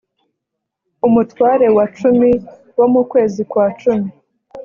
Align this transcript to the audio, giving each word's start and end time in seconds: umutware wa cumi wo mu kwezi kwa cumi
umutware 1.07 1.65
wa 1.77 1.85
cumi 1.97 2.31
wo 2.77 2.85
mu 2.93 3.01
kwezi 3.11 3.41
kwa 3.51 3.67
cumi 3.81 4.09